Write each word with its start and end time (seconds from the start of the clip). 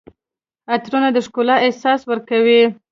عطرونه 0.73 1.09
د 1.13 1.17
ښکلا 1.25 1.55
احساس 1.65 2.01
ورکوي. 2.05 2.61